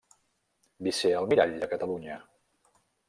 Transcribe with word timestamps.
Vicealmirall 0.87 1.53
de 1.65 1.69
Catalunya. 1.75 2.17